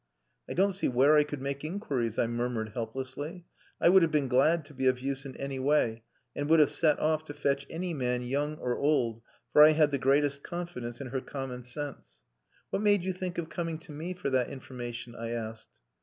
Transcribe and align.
"I 0.49 0.53
don't 0.55 0.73
see 0.73 0.87
where 0.87 1.15
I 1.15 1.23
could 1.23 1.43
make 1.43 1.63
inquiries," 1.63 2.17
I 2.17 2.25
murmured 2.25 2.69
helplessly. 2.69 3.45
I 3.79 3.89
would 3.89 4.01
have 4.01 4.09
been 4.09 4.27
glad 4.27 4.65
to 4.65 4.73
be 4.73 4.87
of 4.87 4.99
use 4.99 5.27
in 5.27 5.37
any 5.37 5.59
way, 5.59 6.01
and 6.35 6.49
would 6.49 6.59
have 6.59 6.71
set 6.71 6.97
off 6.97 7.23
to 7.25 7.35
fetch 7.35 7.67
any 7.69 7.93
man, 7.93 8.23
young 8.23 8.55
or 8.57 8.75
old, 8.79 9.21
for 9.53 9.61
I 9.61 9.73
had 9.73 9.91
the 9.91 9.99
greatest 9.99 10.41
confidence 10.41 11.01
in 11.01 11.07
her 11.09 11.21
common 11.21 11.61
sense. 11.61 12.21
"What 12.71 12.81
made 12.81 13.03
you 13.03 13.13
think 13.13 13.37
of 13.37 13.49
coming 13.49 13.77
to 13.77 13.91
me 13.91 14.15
for 14.15 14.31
that 14.31 14.49
information?" 14.49 15.13
I 15.15 15.33
asked. 15.33 15.77